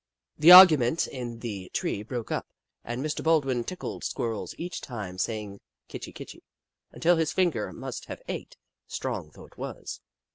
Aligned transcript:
The 0.35 0.51
argument 0.51 1.05
in 1.05 1.41
the 1.41 1.69
tree 1.75 2.01
broke 2.01 2.31
up, 2.31 2.47
and 2.83 3.05
Mr. 3.05 3.23
Baldwin 3.23 3.63
tickled 3.63 4.03
Squirrels, 4.03 4.55
each 4.57 4.81
time 4.81 5.19
say 5.19 5.41
ing," 5.43 5.59
Kitchi 5.89 6.11
Kitchi," 6.11 6.41
until 6.91 7.17
his 7.17 7.31
finger 7.31 7.71
must 7.71 8.05
have 8.05 8.23
ached, 8.27 8.57
strong 8.87 9.29
though 9.35 9.45
it 9.45 9.59
was. 9.59 9.99